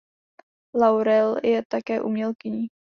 Laurel 0.73 1.37
je 1.43 1.63
také 1.67 2.01
umělkyní. 2.01 2.67